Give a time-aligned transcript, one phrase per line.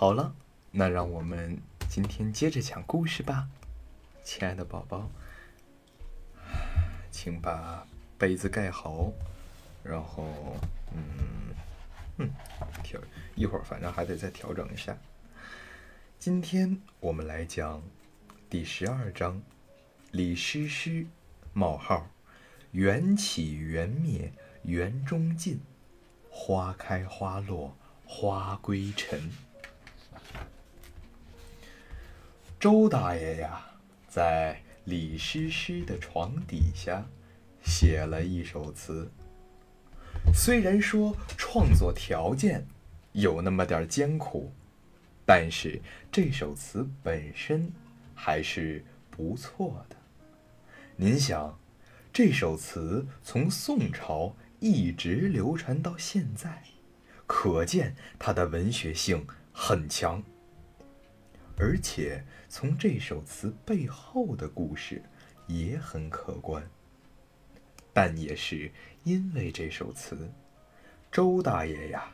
[0.00, 0.34] 好了，
[0.70, 3.50] 那让我们今天接着讲故事吧，
[4.24, 5.10] 亲爱的宝宝，
[7.12, 7.86] 请把
[8.16, 9.12] 被子盖好，
[9.82, 10.56] 然后，
[10.94, 11.54] 嗯，
[12.16, 12.30] 嗯，
[12.82, 12.98] 调
[13.34, 14.96] 一会儿，反正还得再调整一下。
[16.18, 17.82] 今天我们来讲
[18.48, 19.42] 第十二章：
[20.12, 21.06] 李师师
[21.52, 22.08] 冒号
[22.70, 25.60] 缘起缘灭缘终尽，
[26.30, 27.76] 花开花落
[28.06, 29.30] 花归尘。
[32.60, 33.58] 周大爷呀，
[34.06, 37.02] 在李师师的床底下
[37.62, 39.10] 写了一首词。
[40.34, 42.66] 虽然说创作条件
[43.12, 44.52] 有那么点艰苦，
[45.24, 45.80] 但是
[46.12, 47.72] 这首词本身
[48.14, 49.96] 还是不错的。
[50.96, 51.58] 您想，
[52.12, 56.62] 这首词从宋朝一直流传到现在，
[57.26, 60.22] 可见它的文学性很强。
[61.60, 65.02] 而且从这首词背后的故事
[65.46, 66.66] 也很可观，
[67.92, 68.72] 但也是
[69.04, 70.32] 因为这首词，
[71.12, 72.10] 周大爷呀，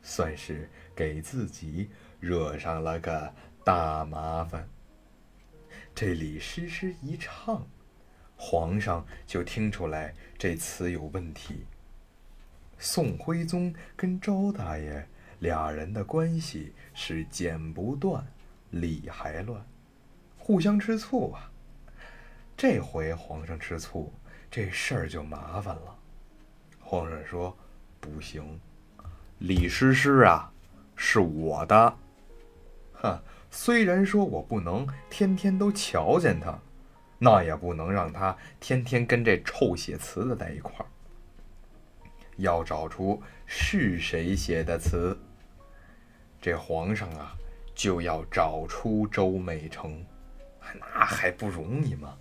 [0.00, 4.66] 算是给自己惹上了个大麻烦。
[5.94, 7.68] 这李师师一唱，
[8.34, 11.66] 皇上就听出来这词有问题。
[12.78, 15.06] 宋徽宗跟周大爷
[15.40, 18.26] 俩人的关系是剪不断。
[18.80, 19.64] 理还乱，
[20.38, 21.50] 互相吃醋啊！
[22.56, 24.12] 这回皇上吃醋，
[24.50, 25.98] 这事儿就麻烦了。
[26.80, 27.54] 皇上说
[28.00, 28.58] ：“不行，
[29.40, 30.50] 李师师啊，
[30.94, 31.96] 是我的。
[32.94, 36.58] 哼，虽然说我不能天天都瞧见他，
[37.18, 40.86] 那也不能让他天天跟这臭写词的在一块儿。
[42.36, 45.18] 要找出是谁写的词。
[46.40, 47.36] 这皇上啊！”
[47.76, 50.02] 就要找出周美成，
[50.80, 52.16] 那还不容易吗？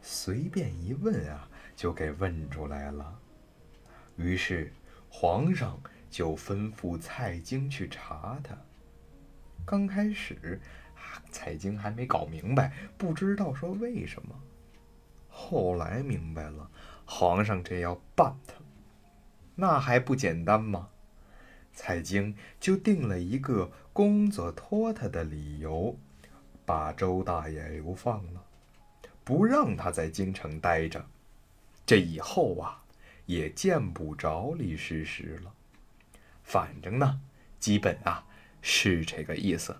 [0.00, 3.18] 随便一问啊，就给问出来了。
[4.16, 4.72] 于是
[5.10, 5.78] 皇上
[6.08, 8.56] 就吩咐蔡京去查他。
[9.66, 10.60] 刚开始，
[11.30, 14.34] 蔡京还没搞明白，不知道说为什么。
[15.28, 16.70] 后来明白了，
[17.04, 18.54] 皇上这要办他，
[19.56, 20.88] 那还不简单吗？
[21.82, 25.96] 蔡京就定了一个工作拖沓的理由，
[26.66, 28.44] 把周大爷流放了，
[29.24, 31.02] 不让他在京城待着。
[31.86, 32.84] 这以后啊，
[33.24, 35.50] 也见不着李师师了。
[36.44, 37.18] 反正呢，
[37.58, 38.26] 基本啊
[38.60, 39.74] 是这个意思。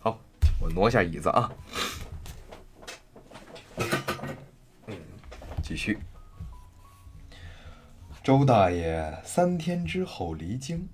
[0.00, 0.18] 好，
[0.62, 1.52] 我挪下椅子啊。
[4.86, 4.96] 嗯，
[5.62, 5.98] 继续。
[8.30, 10.88] 周大爷三天之后离京，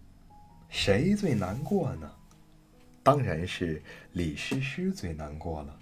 [0.71, 2.11] 谁最难过呢？
[3.03, 3.83] 当然是
[4.13, 5.79] 李师师最难过了。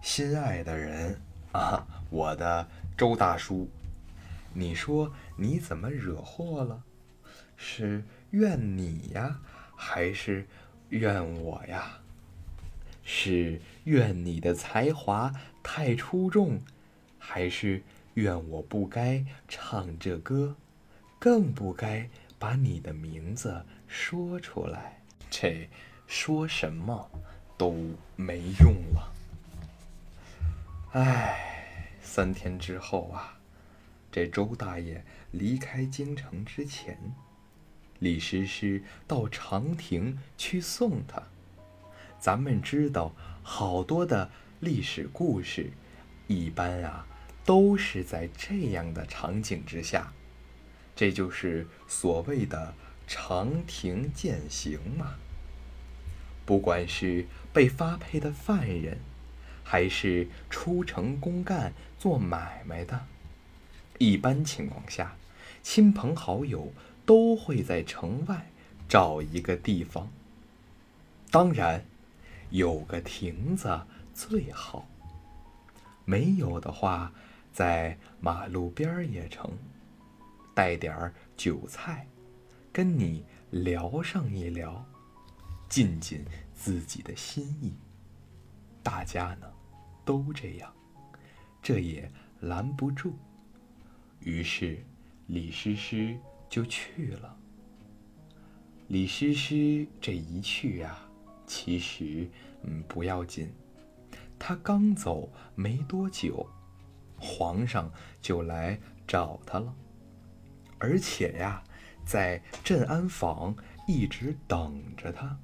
[0.00, 1.20] 心爱的人
[1.52, 2.66] 啊，我的
[2.96, 3.68] 周大叔，
[4.54, 6.82] 你说你怎么惹祸了？
[7.58, 9.38] 是怨你呀，
[9.76, 10.46] 还是
[10.88, 11.98] 怨我呀？
[13.02, 15.30] 是怨你的才华
[15.62, 16.58] 太出众，
[17.18, 17.82] 还是？
[18.14, 20.56] 愿我不该唱这歌，
[21.18, 22.08] 更不该
[22.38, 25.00] 把你的名字说出来。
[25.30, 25.68] 这
[26.06, 27.10] 说什么
[27.58, 27.76] 都
[28.14, 29.12] 没用了。
[30.92, 33.36] 唉，三天之后啊，
[34.12, 36.96] 这周大爷离开京城之前，
[37.98, 41.20] 李师师到长亭去送他。
[42.20, 45.72] 咱们知道好多的历史故事，
[46.28, 47.06] 一般啊。
[47.44, 50.12] 都是在这样的场景之下，
[50.96, 52.74] 这就是所谓的
[53.06, 55.16] 长亭践行嘛。
[56.46, 58.98] 不管是被发配的犯人，
[59.62, 63.06] 还是出城公干做买卖的，
[63.98, 65.16] 一般情况下，
[65.62, 66.72] 亲朋好友
[67.04, 68.50] 都会在城外
[68.88, 70.10] 找一个地方。
[71.30, 71.84] 当然，
[72.50, 73.82] 有个亭子
[74.14, 74.86] 最好，
[76.06, 77.12] 没有的话。
[77.54, 79.48] 在马路边儿也成，
[80.56, 82.04] 带点儿酒菜，
[82.72, 84.84] 跟你聊上一聊，
[85.68, 87.72] 尽尽自己的心意。
[88.82, 89.46] 大家呢，
[90.04, 90.74] 都这样，
[91.62, 92.10] 这也
[92.40, 93.14] 拦不住。
[94.18, 94.84] 于是
[95.28, 96.18] 李师师
[96.48, 97.36] 就去了。
[98.88, 100.98] 李师师这一去呀，
[101.46, 102.28] 其实
[102.64, 103.48] 嗯不要紧，
[104.40, 106.44] 他刚走没多久。
[107.24, 107.90] 皇上
[108.20, 109.74] 就来找他了，
[110.78, 111.64] 而且呀，
[112.04, 113.56] 在镇安坊
[113.88, 115.38] 一直等着他。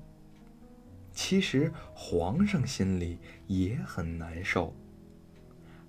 [1.12, 4.74] 其实皇上心里也很难受。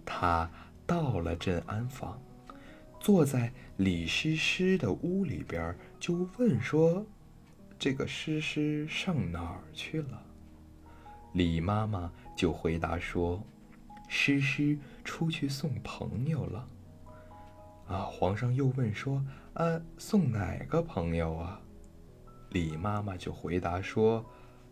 [0.06, 0.50] 他
[0.88, 2.20] 到了镇安坊，
[3.00, 7.06] 坐在李师师的屋里边，就问说
[7.78, 10.24] ：“这个诗诗上哪儿去了？”
[11.34, 13.42] 李妈妈就回答说
[14.10, 16.68] ：“诗诗出去送朋友了。”
[17.88, 21.62] 啊，皇上又问说：“呃，送哪个朋友啊？”
[22.52, 24.26] 李妈妈就回答说：“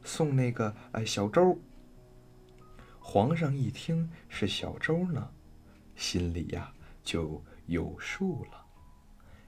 [0.03, 1.59] 送那个呃小周。”
[2.99, 5.31] 皇上一听是小周呢，
[5.95, 6.71] 心里呀
[7.03, 8.65] 就有数了。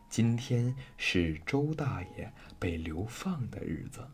[0.09, 4.05] 今天是周大爷被流放的日子，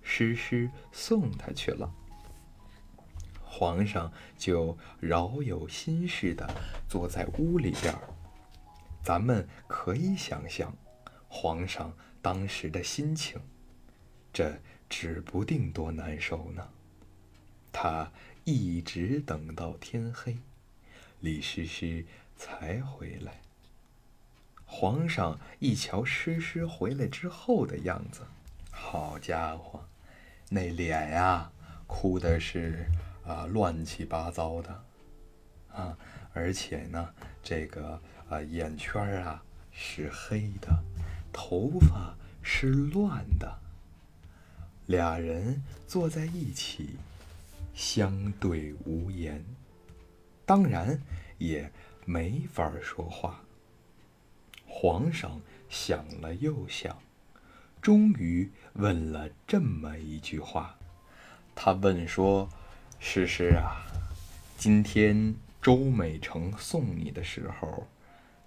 [0.00, 1.92] 诗诗送他去了。
[3.60, 6.48] 皇上就饶有心事的
[6.88, 8.00] 坐在屋里边儿，
[9.02, 10.74] 咱们可以想象，
[11.28, 13.38] 皇上当时的心情，
[14.32, 14.58] 这
[14.88, 16.70] 指不定多难受呢。
[17.70, 18.10] 他
[18.44, 20.38] 一直等到天黑，
[21.20, 22.06] 李师师
[22.38, 23.42] 才回来。
[24.64, 28.22] 皇上一瞧诗诗回来之后的样子，
[28.70, 29.84] 好家伙，
[30.48, 31.52] 那脸呀，
[31.86, 32.86] 哭的是。
[33.30, 34.84] 啊，乱七八糟的，
[35.72, 35.96] 啊，
[36.32, 39.40] 而且呢，这个啊眼圈啊
[39.70, 40.82] 是黑的，
[41.32, 43.56] 头发是乱的。
[44.86, 46.96] 俩人坐在一起，
[47.72, 49.44] 相对无言，
[50.44, 51.00] 当然
[51.38, 51.70] 也
[52.04, 53.42] 没法说话。
[54.66, 56.98] 皇上想了又想，
[57.80, 60.74] 终于问了这么一句话，
[61.54, 62.50] 他问说。
[63.02, 63.82] 诗诗啊，
[64.58, 67.88] 今天周美成送你的时候，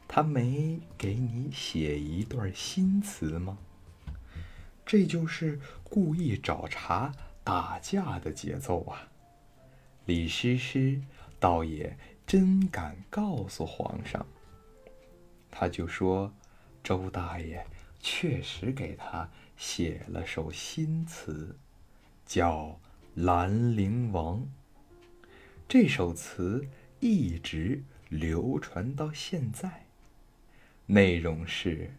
[0.07, 3.57] 他没给你写一段新词吗？
[4.85, 7.11] 这就是故意找茬
[7.43, 9.09] 打架的节奏啊！
[10.05, 11.01] 李诗诗
[11.39, 14.23] 倒也真敢告诉皇上，
[15.49, 16.31] 他就说
[16.83, 17.65] 周大爷
[17.99, 19.27] 确实给他
[19.57, 21.57] 写了首新词，
[22.23, 22.67] 叫。
[23.15, 24.39] 《兰陵王》
[25.67, 26.65] 这首词
[26.99, 29.85] 一直流传到现在，
[30.87, 31.91] 内容是：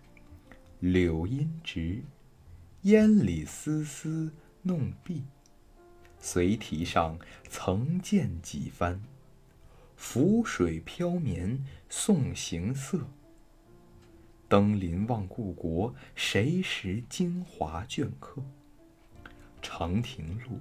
[0.81, 2.03] 柳阴直，
[2.83, 4.33] 烟里丝丝
[4.63, 5.23] 弄碧。
[6.19, 7.17] 随题上
[7.49, 9.01] 曾见几番，
[9.95, 13.07] 浮水飘绵送行色。
[14.49, 18.43] 登临望故国，谁识京华镌刻？
[19.63, 20.59] 长亭路。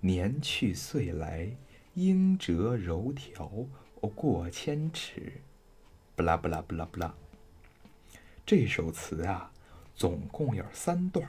[0.00, 1.50] 年去岁来，
[1.94, 3.50] 应折柔条
[4.14, 5.40] 过千尺。
[6.14, 7.14] 不啦不啦不啦不啦。
[8.44, 9.50] 这首词啊，
[9.94, 11.28] 总共有三段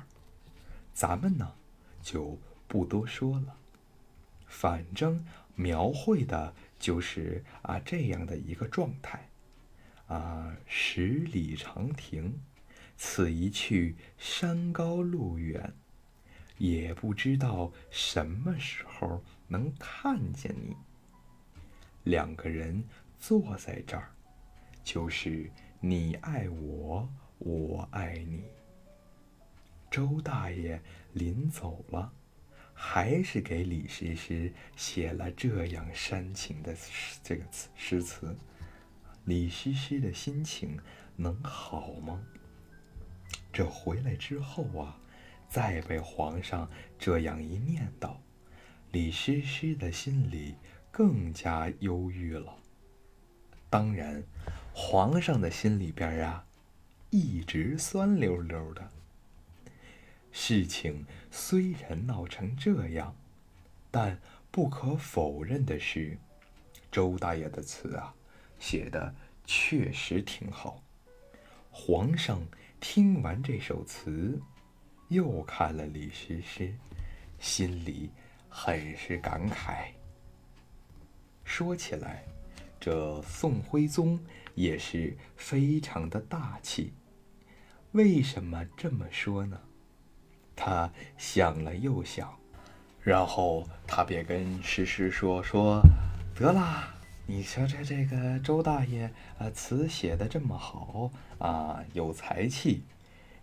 [0.93, 1.53] 咱们呢
[2.01, 2.37] 就
[2.67, 3.57] 不多说了。
[4.45, 5.25] 反正
[5.55, 9.29] 描绘的就是啊这样的一个状态。
[10.07, 12.39] 啊，十里长亭，
[12.95, 15.73] 此一去，山高路远。
[16.57, 20.75] 也不知道什么时候能看见你。
[22.03, 22.83] 两个人
[23.19, 24.11] 坐在这儿，
[24.83, 27.07] 就是你爱我，
[27.37, 28.43] 我爱你。
[29.91, 30.81] 周大爷
[31.13, 32.11] 临走了，
[32.73, 36.75] 还是给李师师写了这样煽情的
[37.23, 38.35] 这个词诗词。
[39.25, 40.79] 李师师的心情
[41.15, 42.21] 能好吗？
[43.51, 44.99] 这回来之后啊。
[45.49, 48.17] 再被皇上这样一念叨，
[48.91, 50.55] 李师师的心里
[50.91, 52.57] 更加忧郁了。
[53.69, 54.23] 当然，
[54.73, 56.45] 皇上的心里边啊，
[57.09, 58.89] 一直酸溜溜的。
[60.31, 63.15] 事情虽然闹成这样，
[63.89, 64.19] 但
[64.51, 66.17] 不可否认的是，
[66.91, 68.13] 周大爷的词啊，
[68.59, 70.83] 写的确实挺好。
[71.71, 72.45] 皇上
[72.79, 74.41] 听完这首词。
[75.09, 76.73] 又看了李师师，
[77.39, 78.09] 心里
[78.49, 79.85] 很是感慨。
[81.45, 82.25] 说起来，
[82.77, 84.19] 这宋徽宗
[84.53, 86.91] 也是非常的大气。
[87.93, 89.57] 为什么这么说呢？
[90.57, 92.37] 他想了又想，
[93.01, 95.81] 然后他便跟诗诗说：“说
[96.35, 96.93] 得啦，
[97.25, 99.09] 你瞧这这个周大爷
[99.39, 102.83] 啊，词写的这么好啊，有才气，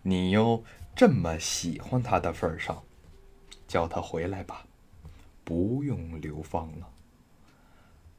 [0.03, 0.63] 你又……”
[0.95, 2.81] 这么喜欢他的份上，
[3.67, 4.65] 叫他回来吧，
[5.43, 6.89] 不用流放了。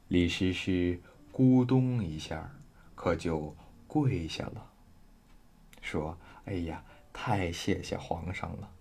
[0.09, 1.01] 李师师
[1.33, 2.51] 咕咚一下，
[2.93, 3.55] 可就
[3.87, 4.71] 跪下了，
[5.81, 6.15] 说
[6.45, 8.71] ：“哎呀，太谢谢皇上了。”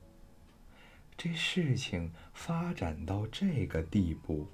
[1.17, 4.47] 这事情发展到这个地步，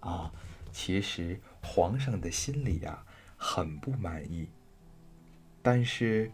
[0.00, 0.32] 啊，
[0.72, 3.04] 其实皇上的心里呀
[3.36, 4.48] 很不满意。
[5.60, 6.32] 但是，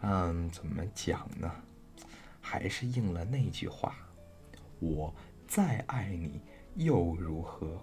[0.00, 1.62] 嗯，怎么讲呢？
[2.46, 3.96] 还是应了那句话：
[4.78, 5.12] 我
[5.48, 6.42] 再爱你
[6.74, 7.82] 又如何？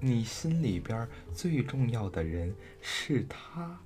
[0.00, 3.78] 你心里边最重要的人是他，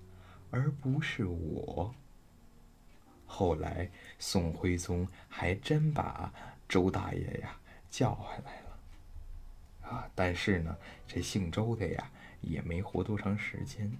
[0.53, 1.93] 而不是我。
[3.27, 6.33] 后来，宋徽宗还真把
[6.69, 7.59] 周大爷呀
[7.91, 10.11] 叫回来了，啊！
[10.15, 13.91] 但是呢，这姓周的呀也没活多长时间，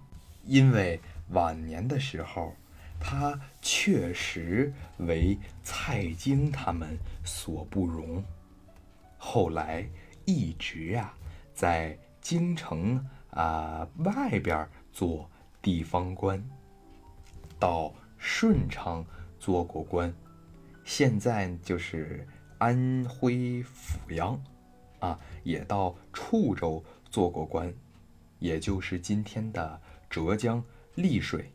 [0.45, 0.99] 因为
[1.31, 2.55] 晚年的时候，
[3.01, 8.23] 他确实为蔡京他们所不容，
[9.17, 9.85] 后来
[10.23, 11.13] 一直啊
[11.53, 15.29] 在京城啊外边做
[15.61, 16.41] 地方官，
[17.59, 19.05] 到顺昌。
[19.41, 20.13] 做过官，
[20.83, 22.27] 现在就是
[22.59, 24.39] 安徽阜阳，
[24.99, 27.73] 啊，也到处州做过官，
[28.37, 29.81] 也就是今天的
[30.11, 31.51] 浙江丽水，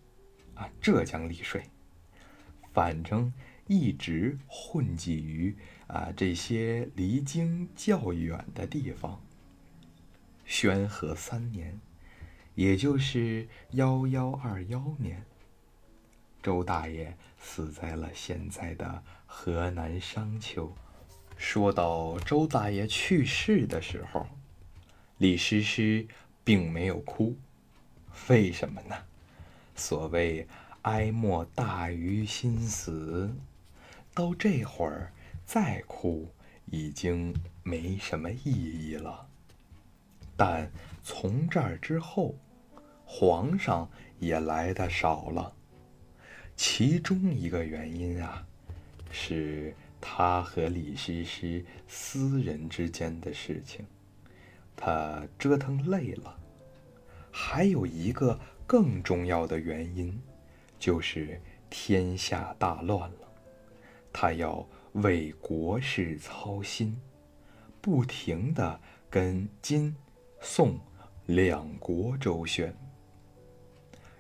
[0.56, 1.62] 啊，浙江丽水，
[2.72, 3.32] 反正
[3.68, 9.22] 一直混迹于啊这些离京较远的地方。
[10.44, 11.78] 宣和三年，
[12.54, 15.24] 也就是幺幺二幺年。
[16.42, 20.72] 周大爷死在了现在的河南商丘。
[21.36, 24.26] 说到周大爷去世的时候，
[25.18, 26.06] 李师师
[26.44, 27.36] 并没有哭，
[28.28, 28.96] 为什么呢？
[29.76, 30.48] 所谓
[30.82, 33.30] 哀莫大于心死，
[34.14, 35.12] 到这会儿
[35.44, 36.26] 再哭
[36.66, 39.28] 已经没什么意义了。
[40.36, 40.70] 但
[41.04, 42.34] 从这儿之后，
[43.04, 45.52] 皇上也来的少了。
[46.56, 48.46] 其中一个原因啊，
[49.10, 53.84] 是他和李师师私人之间的事情，
[54.74, 56.38] 他折腾累了。
[57.30, 60.20] 还有一个更重要的原因，
[60.78, 63.32] 就是天下大乱了，
[64.12, 67.00] 他要为国事操心，
[67.80, 69.94] 不停的跟金、
[70.40, 70.80] 宋
[71.26, 72.74] 两国周旋。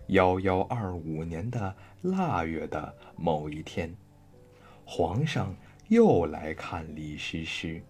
[0.08, 3.92] 幺幺二五年的腊月的某一天，
[4.84, 5.52] 皇上
[5.88, 7.82] 又来看李师师。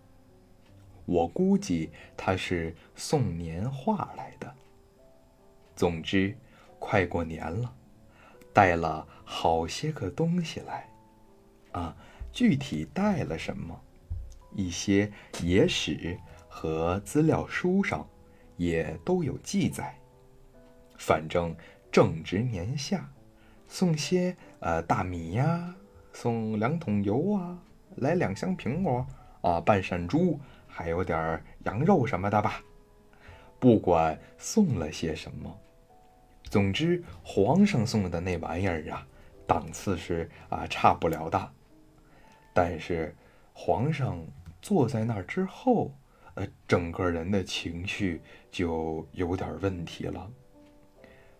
[1.05, 4.55] 我估计他是送年画来的。
[5.77, 6.35] 总之，
[6.78, 7.73] 快过年了，
[8.52, 10.88] 带了好些个东西来。
[11.73, 11.97] 啊，
[12.33, 13.78] 具体带了什么？
[14.54, 16.18] 一些野史
[16.49, 18.06] 和资料书上
[18.56, 19.95] 也都有记载。
[20.97, 21.54] 反正。
[21.88, 23.09] 正值年下，
[23.68, 25.75] 送些呃大米呀，
[26.12, 27.59] 送两桶油啊，
[27.95, 29.06] 来两箱苹果
[29.40, 32.61] 啊，半扇猪，还有点羊肉什么的吧。
[33.59, 35.59] 不管送了些什么，
[36.49, 39.07] 总之皇上送的那玩意儿啊，
[39.47, 41.53] 档次是啊差不了的。
[42.55, 43.15] 但是
[43.53, 44.25] 皇上
[44.62, 45.93] 坐在那儿之后，
[46.35, 50.31] 呃，整个人的情绪就有点问题了。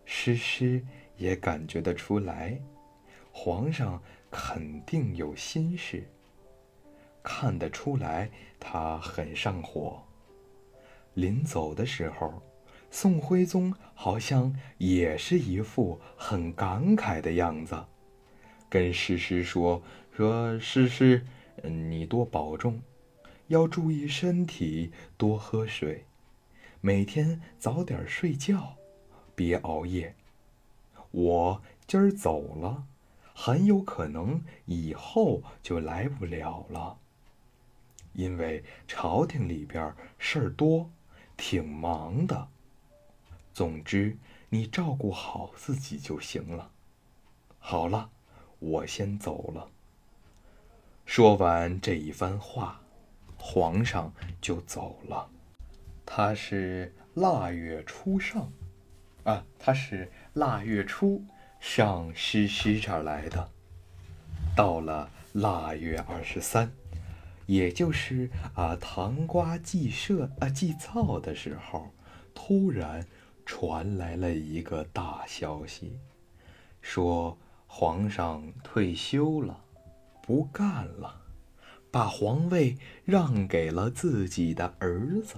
[0.05, 0.85] 诗诗
[1.17, 2.61] 也感觉得出来，
[3.33, 6.07] 皇上肯定有心事。
[7.23, 10.03] 看得出来，他很上火。
[11.15, 12.43] 临走的时候，
[12.99, 17.85] 宋徽宗好像也是一副很感慨的样子，
[18.71, 19.83] 跟诗诗说
[20.17, 21.27] ：“说诗诗，
[21.63, 22.81] 你多保重，
[23.49, 26.07] 要注意身体，多喝水，
[26.81, 28.79] 每天早点睡觉。”
[29.37, 30.15] 别熬夜，
[31.11, 32.87] 我今儿走了，
[33.35, 36.97] 很有可能以后就来不了了。
[38.15, 40.91] 因为朝廷里边事儿多，
[41.37, 42.49] 挺忙的。
[43.57, 44.19] 总之，
[44.51, 46.73] 你照顾好自己就行了。
[47.59, 48.11] 好了，
[48.59, 49.71] 我先走了。
[51.07, 52.83] 说完这一番话，
[53.39, 55.31] 皇上就走了。
[56.05, 58.53] 他是腊月初上。
[59.25, 61.25] 啊，他是腊月初
[61.59, 63.51] 上诗诗这儿来的。
[64.55, 66.71] 到了腊月二十三，
[67.47, 71.91] 也就是啊糖瓜祭社啊祭灶的时候，
[72.35, 73.07] 突然
[73.47, 75.99] 传来了一个大消息，
[76.83, 79.65] 说皇上退休了，
[80.21, 81.23] 不干了，
[81.91, 85.37] 把皇位让给了自己的儿子。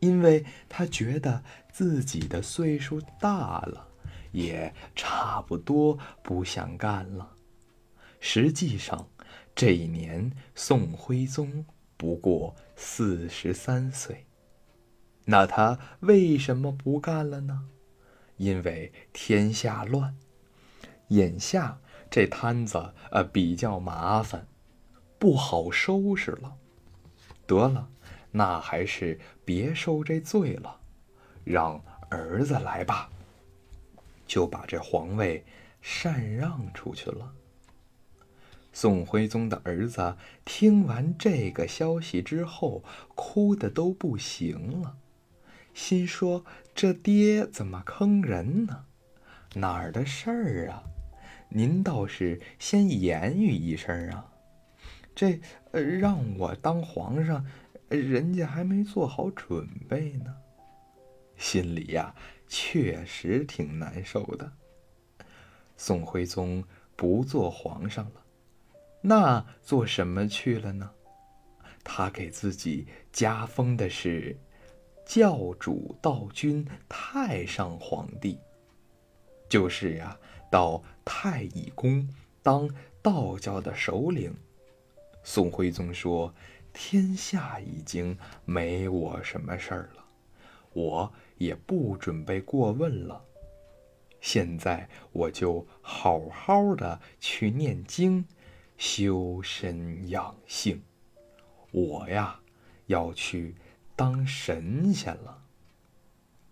[0.00, 3.88] 因为他觉得自己的岁数大了，
[4.32, 7.36] 也差不多不想干了。
[8.20, 9.08] 实际上，
[9.54, 11.64] 这一年宋徽宗
[11.96, 14.26] 不过四十三岁。
[15.26, 17.68] 那他为什么不干了呢？
[18.36, 20.16] 因为天下乱。
[21.08, 21.78] 眼下
[22.10, 24.46] 这摊子呃比较麻烦，
[25.18, 26.56] 不好收拾了。
[27.46, 27.88] 得了，
[28.30, 30.80] 那还是别受这罪了，
[31.44, 33.10] 让儿子来吧。
[34.26, 35.44] 就把这皇位
[35.82, 37.32] 禅让出去了。
[38.72, 42.82] 宋徽宗的儿子听完这个消息之后，
[43.14, 44.96] 哭的都不行了，
[45.74, 48.86] 心说：“这爹怎么坑人呢？
[49.54, 50.84] 哪儿的事儿啊？
[51.48, 54.32] 您倒是先言语一声啊！
[55.14, 55.40] 这
[55.72, 57.44] 呃，让我当皇上，
[57.88, 60.34] 人家还没做好准备呢，
[61.36, 62.14] 心里呀，
[62.48, 64.52] 确实挺难受的。”
[65.76, 66.62] 宋徽宗
[66.94, 68.24] 不做皇上了。
[69.00, 70.92] 那做什么去了呢？
[71.82, 74.38] 他给自己加封的是
[75.04, 78.38] 教主道君太上皇帝，
[79.48, 80.18] 就是呀，
[80.50, 82.08] 到太乙宫
[82.42, 82.68] 当
[83.02, 84.34] 道教的首领。
[85.22, 86.34] 宋徽宗说
[86.72, 90.04] ：“天下已经没我什么事儿了，
[90.72, 93.24] 我也不准备过问了。
[94.20, 98.24] 现在我就好好的去念经。”
[98.76, 100.82] 修身养性，
[101.70, 102.40] 我呀
[102.86, 103.54] 要去
[103.96, 105.42] 当神仙了。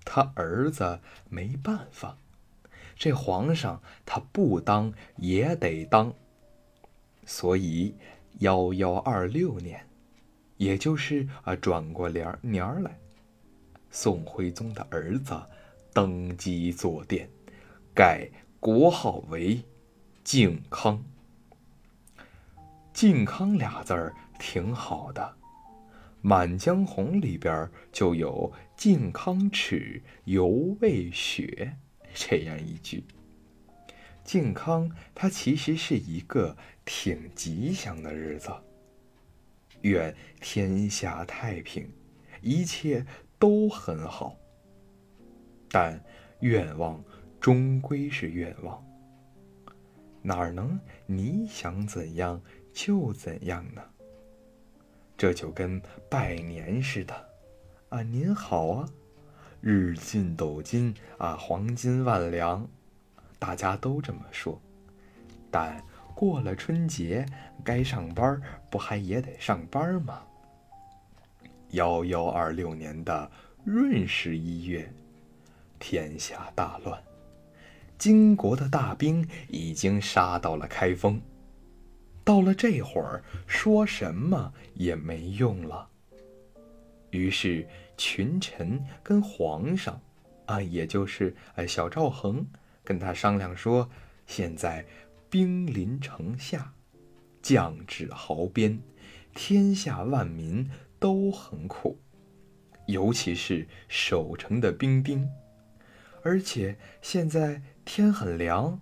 [0.05, 2.19] 他儿子没办法，
[2.97, 6.13] 这皇上他不当也得当。
[7.25, 7.95] 所以
[8.41, 9.87] 幺幺二六年，
[10.57, 12.99] 也就是啊转过年年来，
[13.91, 15.41] 宋徽宗的儿子
[15.93, 17.31] 登基坐殿，
[17.95, 19.63] 改国号为
[20.25, 21.05] 靖康。
[22.93, 25.37] 靖康俩字儿挺好的，
[26.23, 31.77] 《满江红》里边就有“靖康耻，犹未雪”
[32.15, 33.05] 这样一句。
[34.23, 38.51] 靖康它其实是一个挺吉祥的日子，
[39.81, 41.91] 愿天下太平，
[42.41, 43.05] 一切
[43.39, 44.37] 都很好。
[45.69, 46.01] 但
[46.39, 47.03] 愿望
[47.41, 48.81] 终归是愿望，
[50.23, 52.41] 哪能你想怎样？
[52.73, 53.83] 就怎样呢？
[55.23, 55.81] 这就跟
[56.11, 57.15] 拜年似的，
[57.91, 58.89] 啊，您好啊，
[59.61, 62.67] 日进斗金啊，黄金万两，
[63.39, 64.61] 大家都这么说。
[65.49, 65.81] 但
[66.13, 67.25] 过了春节，
[67.63, 70.25] 该上班不还也得上班吗？
[71.71, 73.31] 幺幺二六年的
[73.67, 74.93] 闰十一月，
[75.79, 77.01] 天下大乱，
[77.97, 81.23] 金国的大兵已经杀到了开封。
[82.25, 85.89] 到了这会儿，说什么也没用了。
[87.11, 90.01] 于是群臣跟皇上，
[90.47, 92.47] 啊，也就是哎小赵恒，
[92.85, 93.89] 跟他商量说：
[94.27, 94.85] 现在
[95.29, 96.73] 兵临城下，
[97.43, 98.81] 将至壕边，
[99.35, 101.99] 天下万民都很苦，
[102.87, 105.29] 尤其是守城的兵丁，
[106.23, 108.81] 而且现在天很凉。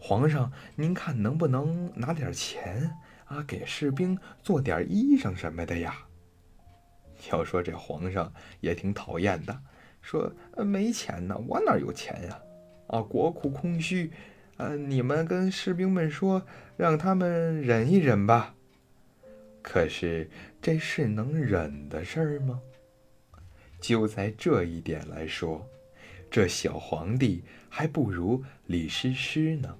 [0.00, 2.90] 皇上，您看能不能拿点钱
[3.26, 5.96] 啊，给士兵做点衣裳什么的呀？
[7.30, 9.60] 要说这皇上也挺讨厌的，
[10.00, 12.40] 说没钱呢，我哪有钱呀？
[12.86, 14.10] 啊，国库空虚，
[14.56, 18.54] 呃，你们跟士兵们说，让他们忍一忍吧。
[19.60, 20.30] 可是
[20.62, 22.60] 这是能忍的事儿吗？
[23.80, 25.68] 就在这一点来说，
[26.30, 29.76] 这小皇帝还不如李师师呢。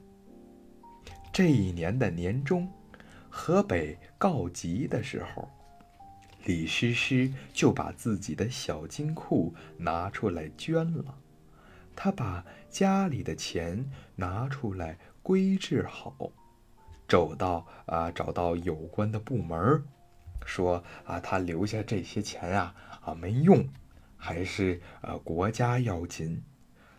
[1.32, 2.68] 这一年的年中，
[3.28, 5.48] 河北告急的时候，
[6.44, 11.14] 李师师就把自己的小金库拿出来捐了。
[11.94, 16.14] 他把家里的钱拿出来归置好，
[17.06, 19.84] 走到啊找到有关的部门，
[20.44, 23.68] 说啊他留下这些钱啊啊没用，
[24.16, 26.42] 还是呃国家要紧，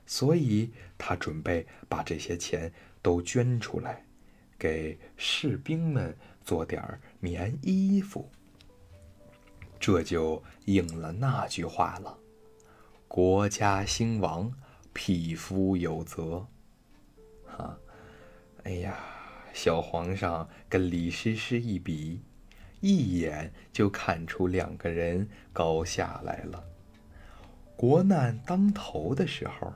[0.06, 4.06] 所以他准备把这些钱都捐出来。
[4.60, 8.30] 给士兵们做点儿棉衣服，
[9.80, 12.18] 这就应了那句话了
[13.08, 14.52] ：“国家兴亡，
[14.92, 16.46] 匹夫有责。”
[17.48, 17.80] 哈，
[18.64, 19.00] 哎呀，
[19.54, 22.22] 小皇上跟李师师一比，
[22.82, 26.64] 一眼就看出两个人高下来了。
[27.78, 29.74] 国难当头的时候，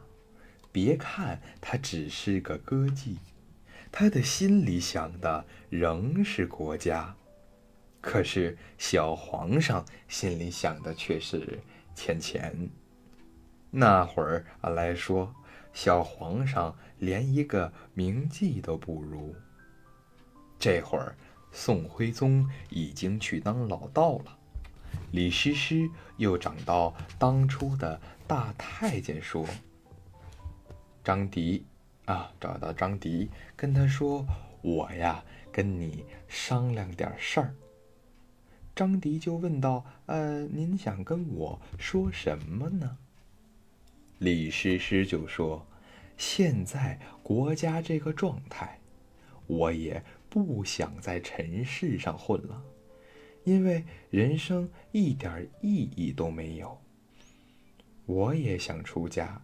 [0.74, 3.16] 别看他只是个歌妓。
[3.96, 7.16] 他的心里想的仍是国家。
[8.02, 11.60] 可是小皇上心里想的却是
[11.94, 12.68] 钱钱。
[13.70, 15.32] 那会儿啊来说，
[15.74, 19.36] 小皇上连一个名妓都不如。
[20.58, 21.16] 这会儿，
[21.52, 24.36] 宋徽宗已经去当老道了，
[25.12, 29.46] 李师师又长到当初的大太监说
[31.04, 31.66] ：“张迪
[32.06, 34.26] 啊，找到张迪，跟他说，
[34.62, 37.56] 我呀跟你商量点事儿。”
[38.76, 42.98] 张迪就问道：“呃，您想跟我说什么呢？”
[44.20, 45.66] 李师师就说
[46.18, 48.80] ：“现在国家这个状态，
[49.48, 52.64] 我也不想在尘世上混了，
[53.44, 56.80] 因为人生一点意义都没有。
[58.06, 59.42] 我也想出家。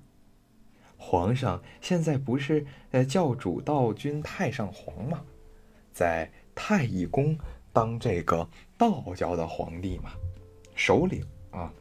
[1.00, 5.24] 皇上现在不是呃教主道君太上皇吗？
[5.92, 7.36] 在太乙宫。”
[7.72, 10.12] 当这个道教的皇帝嘛，
[10.76, 11.72] 首领啊，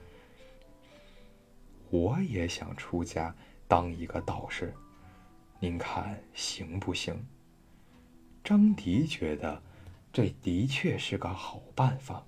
[1.88, 3.34] 我也想出家
[3.66, 4.72] 当一个道士，
[5.58, 7.26] 您看行不行？
[8.44, 9.60] 张迪觉得
[10.12, 12.22] 这的确是个好办法，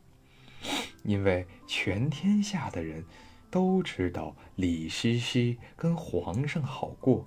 [1.05, 3.05] 因为全天下的人
[3.51, 7.27] 都知道李师师跟皇上好过。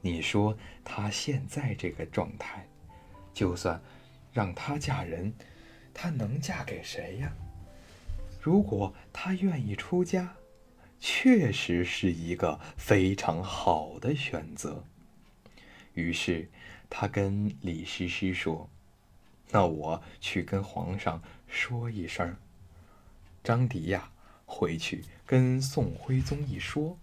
[0.00, 2.66] 你说她现在这个状态，
[3.34, 3.80] 就算……
[4.32, 5.34] 让她嫁人，
[5.92, 7.32] 她能嫁给谁呀？
[8.40, 10.36] 如果她愿意出家，
[11.00, 14.84] 确实是一个非常好的选择。
[15.94, 16.48] 于是，
[16.88, 18.70] 他跟李师师说
[19.50, 22.36] ：“那我去跟皇上说一声。”
[23.42, 24.12] 张迪呀，
[24.50, 26.98] 回去跟宋徽宗一说，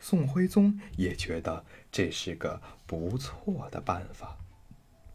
[0.00, 4.36] 宋徽宗也觉得这是个不错的办法。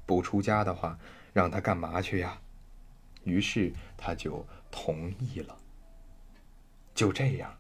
[0.06, 0.98] 不出家的话。
[1.32, 2.42] 让他干嘛去呀？
[3.24, 5.56] 于是他就同意了。
[6.96, 7.56] 就这样，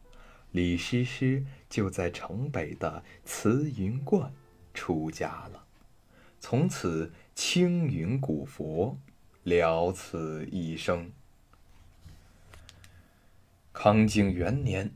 [0.52, 4.34] 李师师就在城北的慈云观
[4.74, 5.64] 出家了，
[6.40, 8.98] 从此青云古佛，
[9.44, 11.12] 了此一生。
[13.82, 14.92] 康靖元年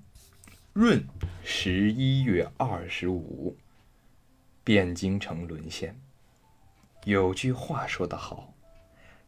[0.73, 1.05] 闰
[1.41, 3.55] 十一月二十五，
[4.65, 5.97] 汴京城沦陷。
[7.05, 8.53] 有句话说得好。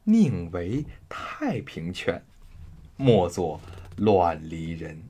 [0.03, 2.21] 宁为太平犬，
[2.97, 3.61] 莫作
[3.95, 5.01] 乱离人。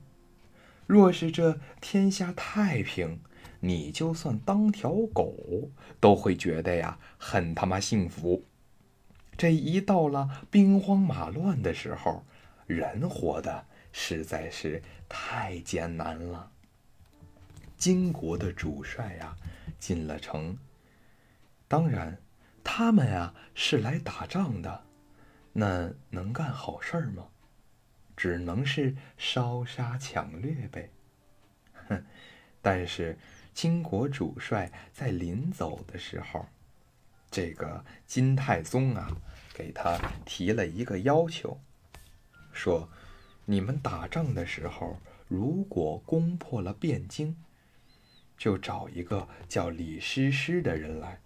[0.86, 3.18] 若是这天下太平，
[3.58, 5.34] 你就算当条狗，
[5.98, 8.44] 都会觉得呀很他妈幸福。
[9.36, 12.24] 这一到了兵荒马乱的时候，
[12.68, 13.66] 人活的
[13.98, 16.52] 实在是太艰难了。
[17.78, 19.34] 金国的主帅呀
[19.78, 20.54] 进了城，
[21.66, 22.18] 当然，
[22.62, 24.84] 他们啊是来打仗的。
[25.54, 27.28] 那能干好事儿吗？
[28.14, 30.90] 只能是烧杀抢掠呗。
[31.88, 32.04] 哼！
[32.60, 33.18] 但是
[33.54, 36.46] 金国主帅在临走的时候，
[37.30, 39.10] 这个金太宗啊，
[39.54, 41.58] 给他提了一个要求，
[42.52, 42.90] 说：
[43.48, 47.36] 你们打仗的时候，如果攻破了汴京，
[48.36, 51.20] 就找一个叫李师师的人来，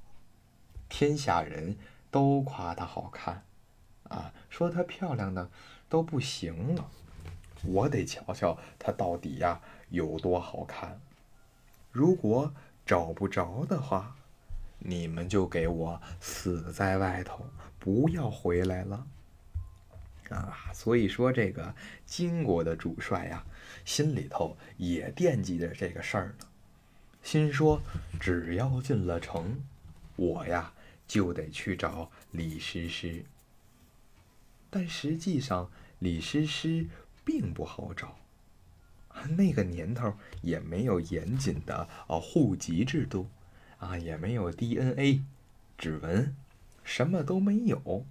[0.88, 1.76] 天下人
[2.10, 3.42] 都夸她好看。
[4.04, 5.50] 啊，说她漂亮的
[5.88, 6.90] 都不行了，
[7.64, 11.00] 我得瞧瞧她到底呀有多好看。
[11.90, 12.52] 如果
[12.84, 14.16] 找不着的话，
[14.78, 17.46] 你们就给我死在外头，
[17.78, 19.06] 不要回来了。
[20.30, 21.74] 啊，所以说这个
[22.06, 23.44] 金国的主帅呀，
[23.84, 26.46] 心里头也惦记着这个事儿呢，
[27.22, 27.82] 心说
[28.18, 29.62] 只要进了城，
[30.16, 30.72] 我呀
[31.06, 33.24] 就得去找李师师。
[34.70, 36.86] 但实际上，李师师
[37.24, 38.16] 并不好找。
[39.36, 43.28] 那个年头也没有严谨的啊户籍制度，
[43.78, 45.22] 啊也没有 DNA
[45.76, 46.34] 指纹，
[46.84, 48.06] 什么都没有。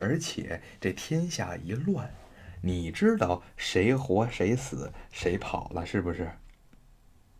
[0.00, 2.12] 而且这天下一乱，
[2.62, 6.30] 你知道谁活谁死，谁跑了是不是？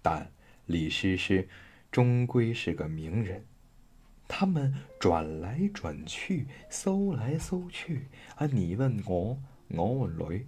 [0.02, 0.30] 但
[0.66, 1.48] 李师师
[1.90, 3.44] 终归是个名人。
[4.26, 10.46] 他们转来转去，搜来搜去，啊，你问我，我问雷，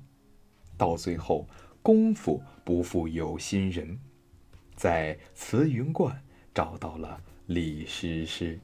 [0.76, 1.48] 到最后
[1.80, 3.98] 功夫不负有心人，
[4.76, 8.60] 在慈云观找到了李师师。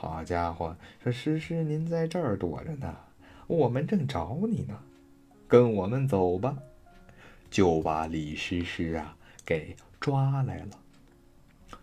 [0.00, 2.96] 好家伙，说诗诗您在这儿躲着呢，
[3.48, 4.78] 我们正找你呢，
[5.48, 6.56] 跟我们走吧，
[7.50, 10.78] 就把李师师啊给抓来了。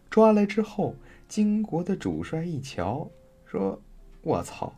[0.10, 0.95] 抓来之后。
[1.28, 3.10] 金国的主帅一瞧，
[3.47, 3.82] 说
[4.21, 4.75] ：“我操，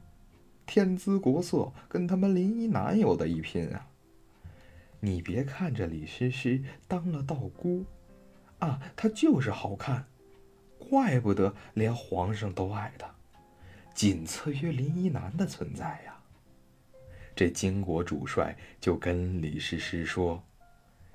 [0.65, 3.85] 天姿国色跟他们林一男有的一拼啊！
[5.01, 7.83] 你别看这李师师当了道姑，
[8.59, 10.05] 啊，她就是好看，
[10.79, 13.13] 怪不得连皇上都爱她，
[13.97, 16.15] 仅次于林一男的存在呀。”
[17.35, 20.43] 这金国主帅就跟李师师说：“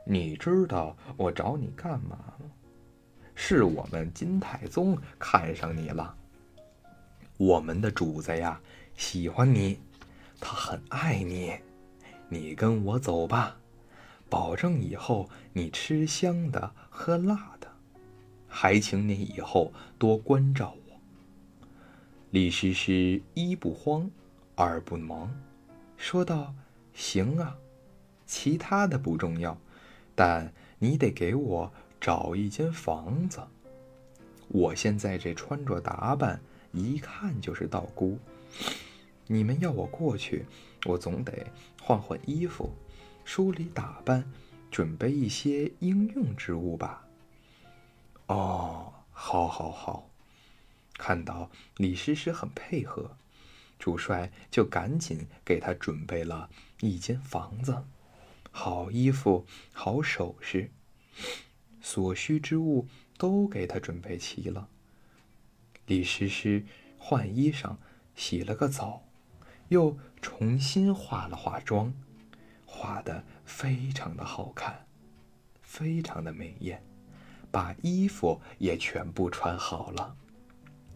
[0.05, 2.51] 你知道我找你干嘛吗？”
[3.37, 6.13] 是我们金太宗看上你了。
[7.37, 8.61] 我们的主子呀，
[8.97, 9.79] 喜欢你，
[10.41, 11.57] 他很爱你。
[12.29, 13.57] 你跟我走吧，
[14.29, 17.69] 保证以后你吃香的喝辣的，
[18.49, 20.75] 还请你以后多关照。
[22.33, 24.11] 李师师一不慌，
[24.55, 25.31] 二不忙，
[25.99, 26.55] 说道
[26.95, 27.59] ：“行啊，
[28.25, 29.59] 其他的不重要，
[30.15, 33.41] 但你得给我。”找一间房子。
[34.49, 36.41] 我现在这穿着打扮，
[36.73, 38.19] 一看就是道姑。
[39.27, 40.47] 你们要我过去，
[40.87, 41.47] 我总得
[41.81, 42.73] 换换衣服，
[43.25, 44.25] 梳理打扮，
[44.71, 47.07] 准备一些应用之物吧。
[48.27, 50.12] 哦，好，好，好。
[50.95, 53.17] 看到李师师很配合，
[53.79, 56.49] 主帅就赶紧给他准备了
[56.81, 57.85] 一间房子，
[58.51, 60.71] 好衣服，好首饰。
[61.81, 62.87] 所需之物
[63.19, 64.69] 都给他准备齐了。
[65.87, 66.65] 李师师
[66.97, 67.77] 换衣裳，
[68.15, 69.03] 洗了个澡，
[69.69, 71.93] 又重新化了化妆，
[72.65, 74.87] 化的非常的好看，
[75.61, 76.83] 非常的美艳，
[77.51, 80.17] 把衣服也全部穿好了，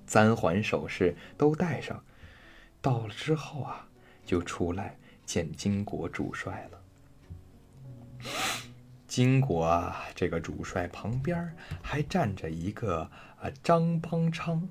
[0.06, 2.02] 簪环首饰都戴上，
[2.80, 3.88] 到了之后啊，
[4.24, 6.80] 就出来见金国主帅了。
[9.06, 14.68] 金国啊，这个主帅旁边还站着一个啊张邦昌，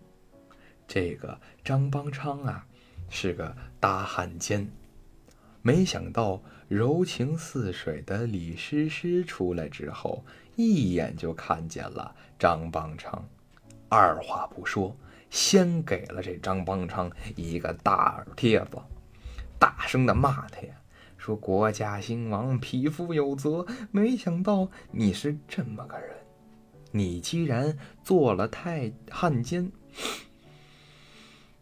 [0.88, 2.66] 这个张邦昌啊
[3.10, 4.70] 是个大汉奸。
[5.62, 10.24] 没想到柔情似水的李师师出来之后，
[10.56, 13.28] 一眼就看见了张邦昌，
[13.90, 14.96] 二话不说，
[15.30, 18.78] 先给了这张邦昌一个大耳贴子，
[19.60, 20.74] 大声的骂他呀。
[21.18, 23.66] 说国家兴亡，匹夫有责。
[23.92, 26.16] 没想到你是这么个人，
[26.92, 29.72] 你既然做了太汉奸，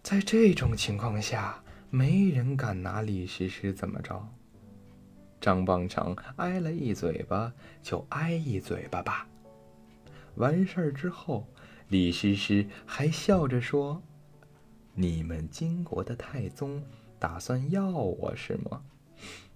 [0.02, 4.28] 在这种情况下，没人敢拿李师师怎么着。
[5.39, 9.26] 张邦昌挨了一嘴巴，就挨一嘴巴吧。
[10.36, 11.47] 完事儿之后，
[11.93, 14.01] 李师师还笑着说
[14.97, 16.84] ：“你们金国的太宗
[17.19, 18.84] 打算要我是吗？”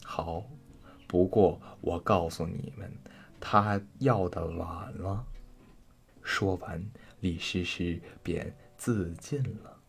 [0.05, 0.43] 好，
[1.07, 2.93] 不过我告诉你们，
[3.39, 5.25] 他要的晚了。
[6.21, 6.79] 说完，
[7.21, 9.79] 李师师便自尽了。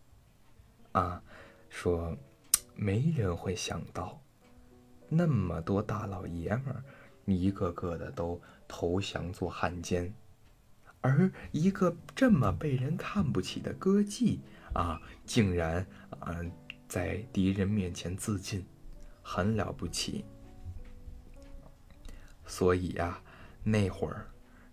[0.92, 1.22] 啊，
[1.68, 2.16] 说，
[2.74, 4.18] 没人会想到，
[5.10, 6.82] 那么多大老爷们儿，
[7.26, 10.14] 一个个的都投降做汉奸，
[11.00, 14.38] 而一个这么被人看不起的歌妓
[14.72, 15.86] 啊，竟然
[16.20, 16.36] 啊，
[16.86, 18.64] 在敌人面前自尽。
[19.30, 20.24] 很了不起，
[22.46, 23.20] 所以呀，
[23.62, 24.26] 那会儿，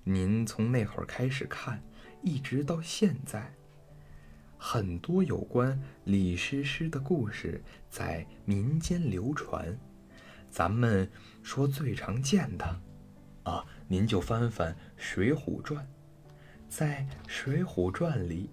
[0.05, 1.83] 您从那会儿开始看，
[2.21, 3.53] 一直到现在，
[4.57, 9.77] 很多有关李师师的故事在民间流传。
[10.49, 11.11] 咱们
[11.43, 12.81] 说最常见的，
[13.43, 15.85] 啊，您就翻翻《水浒传》，
[16.69, 18.49] 在《水浒传》里，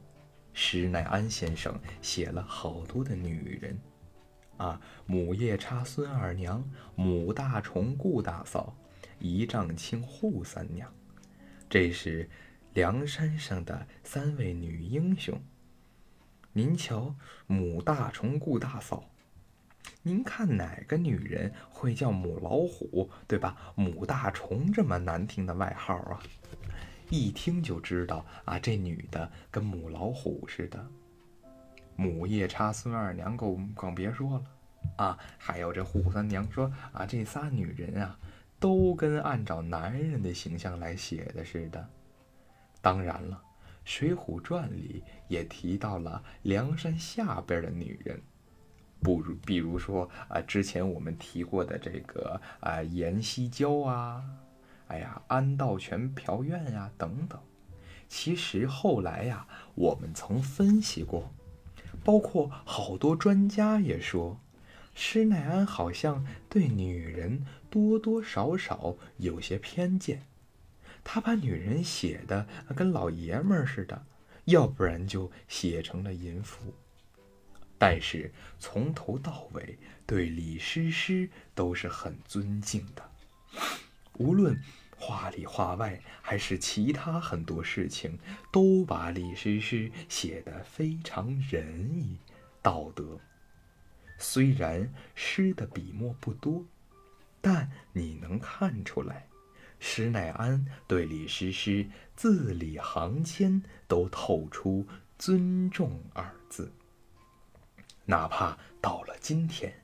[0.53, 3.79] 施耐庵先生写了好多的女人。
[4.59, 6.63] 啊，母夜叉孙二娘，
[6.95, 8.77] 母大虫顾大嫂，
[9.19, 10.93] 一丈青扈三娘，
[11.69, 12.29] 这是
[12.75, 15.41] 梁山上的三位女英雄。
[16.53, 19.11] 您瞧，母大虫顾大嫂，
[20.03, 23.73] 您看哪个女人会叫母老虎，对吧？
[23.75, 26.23] 母大虫这么难听的外号啊，
[27.13, 30.83] 一听就知道啊，这女的跟母老虎似的。
[31.95, 34.45] 母夜叉孙二娘，更更别说了，
[34.97, 38.19] 啊，还有这扈三娘，说啊，这仨女人啊，
[38.59, 41.87] 都跟按照男人的形象来写的似的。
[42.81, 43.37] 当然了，
[43.85, 48.19] 《水浒传》里也提到了梁山下边的女人，
[49.03, 54.25] 不如比如说啊，之前我们提过的这个啊，阎锡娇啊，
[54.89, 57.41] 哎呀，安道全嫖院呀，等等。
[58.09, 61.33] 其实后来呀，我们曾分析过。
[62.05, 64.41] 包括好多专家也说，
[64.95, 70.27] 施耐庵好像对女人多多少少有些偏见，
[71.05, 74.05] 他把女人写的跟老爷们儿似的，
[74.47, 76.75] 要不然就写成了淫妇。
[77.79, 83.11] 但是从头到尾对李师师都是很尊敬的，
[84.19, 84.61] 无论
[84.97, 88.19] 话里话外还是其他很多事情，
[88.53, 92.19] 都把李师师写得非常仁义
[92.61, 93.19] 道德。
[94.19, 96.65] 虽然诗的笔墨不多，
[97.41, 99.27] 但你能看出来。
[99.81, 104.87] 施耐庵对李师师字里行间都透出
[105.19, 106.73] 尊重二字。
[108.05, 109.75] 哪怕到了今天，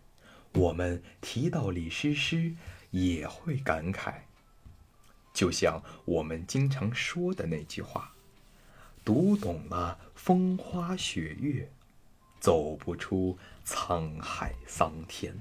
[0.52, 2.54] 我们提到李师师，
[2.90, 4.14] 也会感慨。
[5.32, 8.12] 就像我们经常说的那句话
[9.04, 11.70] ：“读懂了风花雪月，
[12.40, 15.34] 走不出沧海桑田。”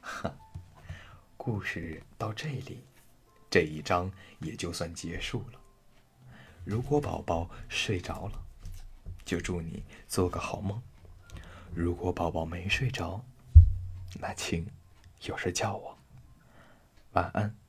[0.00, 0.34] 哈，
[1.36, 2.84] 故事到这里。
[3.50, 5.60] 这一章也就算结束了。
[6.64, 8.44] 如果宝宝睡着了，
[9.24, 10.78] 就祝你做个好梦；
[11.74, 13.24] 如果宝宝没睡着，
[14.20, 14.66] 那请
[15.22, 15.97] 有事叫我。
[17.18, 17.67] 晚安。